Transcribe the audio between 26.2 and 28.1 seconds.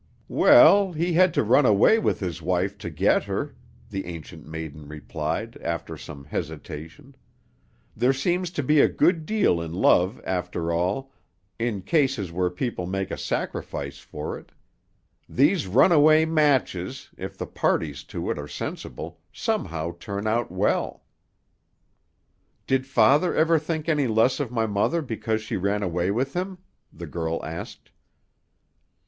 him?" the girl asked.